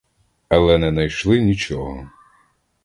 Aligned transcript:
Але 0.49 0.77
не 0.77 0.91
найшли 0.91 1.41
нічого. 1.41 2.09